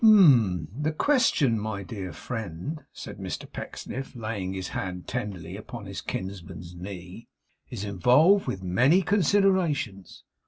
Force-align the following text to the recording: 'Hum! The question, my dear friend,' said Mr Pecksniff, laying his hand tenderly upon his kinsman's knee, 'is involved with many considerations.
'Hum! 0.03 0.67
The 0.75 0.93
question, 0.93 1.59
my 1.59 1.83
dear 1.83 2.11
friend,' 2.11 2.85
said 2.91 3.19
Mr 3.19 3.45
Pecksniff, 3.47 4.15
laying 4.15 4.51
his 4.53 4.69
hand 4.69 5.07
tenderly 5.07 5.55
upon 5.55 5.85
his 5.85 6.01
kinsman's 6.01 6.73
knee, 6.75 7.27
'is 7.69 7.83
involved 7.83 8.47
with 8.47 8.63
many 8.63 9.03
considerations. 9.03 10.23